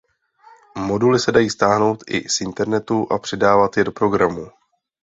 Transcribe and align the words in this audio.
Moduly 0.77 1.19
se 1.19 1.31
dají 1.31 1.49
stáhnout 1.49 2.03
i 2.07 2.29
z 2.29 2.41
internetu 2.41 3.07
a 3.11 3.19
přidávat 3.19 3.77
je 3.77 3.83
do 3.83 3.91
programů. 3.91 4.47